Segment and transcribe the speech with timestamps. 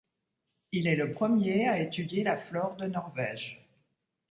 [0.71, 3.63] Il est le premier à étudier la flore de Norvège.